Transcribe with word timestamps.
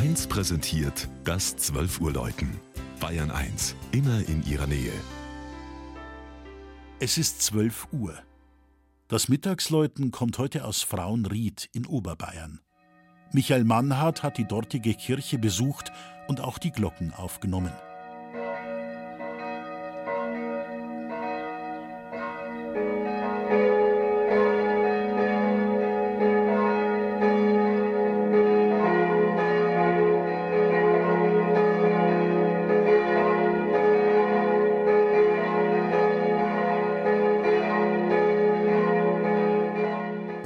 1 0.00 0.28
präsentiert 0.28 1.08
das 1.24 1.58
12 1.58 2.00
Uhr 2.00 2.10
Läuten. 2.14 2.58
Bayern 3.00 3.30
1, 3.30 3.76
immer 3.92 4.26
in 4.26 4.42
ihrer 4.46 4.66
Nähe. 4.66 4.94
Es 7.00 7.18
ist 7.18 7.42
12 7.42 7.88
Uhr. 7.92 8.14
Das 9.08 9.28
Mittagsläuten 9.28 10.10
kommt 10.10 10.38
heute 10.38 10.64
aus 10.64 10.80
Frauenried 10.80 11.68
in 11.74 11.84
Oberbayern. 11.84 12.60
Michael 13.32 13.64
Mannhardt 13.64 14.22
hat 14.22 14.38
die 14.38 14.48
dortige 14.48 14.94
Kirche 14.94 15.36
besucht 15.36 15.92
und 16.28 16.40
auch 16.40 16.56
die 16.56 16.72
Glocken 16.72 17.12
aufgenommen. 17.12 17.72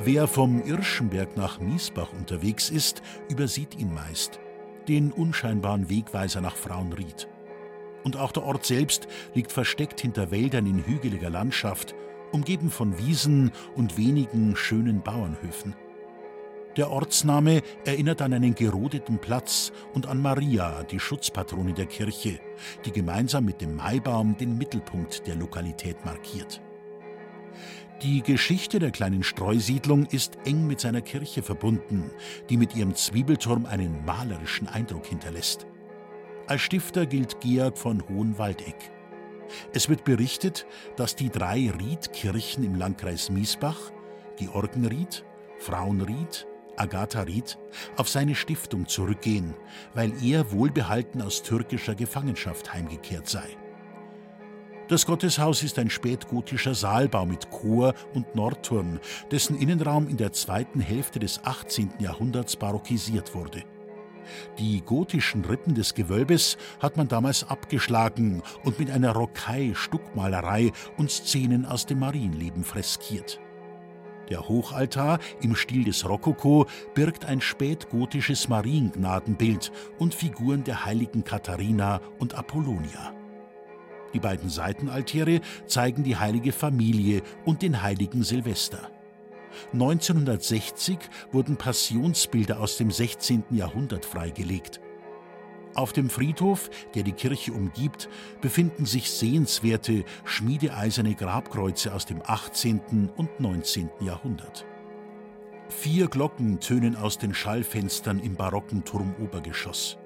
Wer 0.07 0.29
vom 0.29 0.63
Irschenberg 0.63 1.35
nach 1.35 1.61
Miesbach 1.61 2.13
unterwegs 2.13 2.69
ist, 2.69 3.01
übersieht 3.31 3.79
ihn 3.79 3.95
meist, 3.95 4.39
den 4.87 5.11
unscheinbaren 5.11 5.89
Wegweiser 5.89 6.43
nach 6.43 6.57
Frauenried. 6.57 7.27
Und 8.03 8.19
auch 8.19 8.31
der 8.31 8.43
Ort 8.43 8.67
selbst 8.67 9.09
liegt 9.33 9.51
versteckt 9.51 10.03
hinter 10.03 10.31
Wäldern 10.31 10.67
in 10.67 10.85
hügeliger 10.85 11.31
Landschaft, 11.31 11.95
umgeben 12.33 12.69
von 12.71 12.99
Wiesen 12.99 13.51
und 13.77 13.97
wenigen 13.97 14.57
schönen 14.57 15.01
Bauernhöfen. 15.01 15.75
Der 16.77 16.91
Ortsname 16.91 17.63
erinnert 17.87 18.21
an 18.21 18.35
einen 18.35 18.55
gerodeten 18.55 19.19
Platz 19.19 19.73
und 19.95 20.07
an 20.07 20.21
Maria, 20.21 20.83
die 20.83 21.01
Schutzpatrone 21.01 21.73
der 21.73 21.87
Kirche, 21.87 22.41
die 22.85 22.93
gemeinsam 22.93 23.47
mit 23.47 23.63
dem 23.63 23.75
Maibaum 23.77 24.37
den 24.37 24.59
Mittelpunkt 24.59 25.27
der 25.27 25.37
Lokalität 25.37 26.05
markiert. 26.05 26.61
Die 28.03 28.23
Geschichte 28.23 28.81
der 28.81 28.91
kleinen 28.91 29.23
Streusiedlung 29.23 30.07
ist 30.07 30.37
eng 30.45 30.67
mit 30.67 30.81
seiner 30.81 31.01
Kirche 31.01 31.43
verbunden, 31.43 32.11
die 32.51 32.57
mit 32.57 32.75
ihrem 32.75 32.95
Zwiebelturm 32.95 33.67
einen 33.67 34.05
malerischen 34.05 34.69
Eindruck 34.69 35.07
hinterlässt. 35.07 35.67
Als 36.47 36.61
Stifter 36.61 37.07
gilt 37.07 37.41
Georg 37.41 37.79
von 37.79 38.07
Hohenwaldeck. 38.09 38.77
Es 39.73 39.89
wird 39.89 40.05
berichtet, 40.05 40.67
dass 40.97 41.17
die 41.17 41.31
drei 41.31 41.71
Riedkirchen 41.71 42.65
im 42.65 42.75
Landkreis 42.75 43.31
Miesbach, 43.31 43.93
Georgenried, 44.37 45.25
Frauenried, 45.59 46.47
Agatha-Ried, 46.77 47.59
auf 47.97 48.09
seine 48.09 48.35
Stiftung 48.35 48.87
zurückgehen, 48.87 49.55
weil 49.95 50.13
er 50.23 50.51
wohlbehalten 50.53 51.23
aus 51.23 51.43
türkischer 51.43 51.95
Gefangenschaft 51.95 52.75
heimgekehrt 52.75 53.29
sei. 53.29 53.57
Das 54.87 55.07
Gotteshaus 55.07 55.63
ist 55.63 55.79
ein 55.79 55.89
spätgotischer 55.89 56.75
Saalbau 56.75 57.25
mit 57.25 57.51
Chor 57.51 57.95
und 58.13 58.35
Nordturm, 58.35 59.01
dessen 59.31 59.57
Innenraum 59.57 60.09
in 60.09 60.19
der 60.19 60.33
zweiten 60.33 60.81
Hälfte 60.81 61.19
des 61.19 61.43
18. 61.43 61.95
Jahrhunderts 62.01 62.57
barockisiert 62.57 63.35
wurde. 63.35 63.65
Die 64.59 64.83
gotischen 64.83 65.43
Rippen 65.47 65.75
des 65.75 65.95
Gewölbes 65.95 66.59
hat 66.81 66.99
man 66.99 67.09
damals 67.09 67.49
abgeschlagen 67.49 68.43
und 68.63 68.79
mit 68.79 68.91
einer 68.91 69.13
Rockei-Stuckmalerei 69.13 70.71
und 70.99 71.11
Szenen 71.11 71.65
aus 71.65 71.87
dem 71.87 72.01
Marienleben 72.01 72.63
freskiert. 72.63 73.41
Der 74.29 74.49
Hochaltar 74.49 75.19
im 75.41 75.57
Stil 75.57 75.85
des 75.85 76.07
Rokoko 76.07 76.67
birgt 76.95 77.25
ein 77.25 77.41
spätgotisches 77.41 78.49
Mariengnadenbild 78.49 79.73
und 79.99 80.15
Figuren 80.15 80.63
der 80.65 80.85
heiligen 80.85 81.25
Katharina 81.25 82.03
und 82.19 82.35
Apollonia. 82.35 83.24
Die 84.15 84.21
beiden 84.21 84.49
Seitenaltäre 84.49 85.41
zeigen 85.67 86.05
die 86.05 86.17
heilige 86.17 86.53
Familie 86.53 87.23
und 87.45 87.63
den 87.63 87.83
heiligen 87.83 88.23
Silvester. 88.23 88.91
1960 89.73 90.99
wurden 91.33 91.57
Passionsbilder 91.57 92.61
aus 92.61 92.77
dem 92.77 92.91
16. 92.91 93.45
Jahrhundert 93.51 94.05
freigelegt. 94.05 94.81
Auf 95.75 95.93
dem 95.93 96.09
Friedhof, 96.09 96.71
der 96.95 97.03
die 97.03 97.13
Kirche 97.13 97.53
umgibt, 97.53 98.09
befinden 98.41 98.87
sich 98.87 99.11
sehenswerte, 99.11 100.05
schmiedeeiserne 100.25 101.17
Grabkreuze 101.17 101.93
aus 101.93 102.07
dem 102.07 102.23
18. 102.25 103.11
und 103.17 103.41
19. 103.41 103.91
Jahrhundert. 104.01 104.65
Vier 105.69 106.07
Glocken 106.07 106.61
tönen 106.61 106.95
aus 106.95 107.19
den 107.19 107.35
Schallfenstern 107.35 108.21
im 108.21 108.37
barocken 108.37 108.85
Turmobergeschoss. 108.85 109.99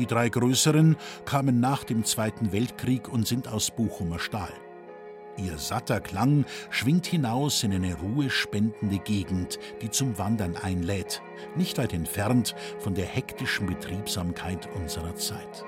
Die 0.00 0.06
drei 0.06 0.30
größeren 0.30 0.96
kamen 1.26 1.60
nach 1.60 1.84
dem 1.84 2.04
Zweiten 2.06 2.52
Weltkrieg 2.52 3.06
und 3.06 3.28
sind 3.28 3.48
aus 3.48 3.70
Bochumer 3.70 4.18
Stahl. 4.18 4.52
Ihr 5.36 5.58
satter 5.58 6.00
Klang 6.00 6.46
schwingt 6.70 7.04
hinaus 7.04 7.62
in 7.64 7.74
eine 7.74 7.94
ruhespendende 7.96 8.98
Gegend, 8.98 9.58
die 9.82 9.90
zum 9.90 10.16
Wandern 10.16 10.56
einlädt, 10.56 11.20
nicht 11.54 11.76
weit 11.76 11.92
entfernt 11.92 12.54
von 12.78 12.94
der 12.94 13.04
hektischen 13.04 13.66
Betriebsamkeit 13.66 14.70
unserer 14.74 15.14
Zeit. 15.16 15.66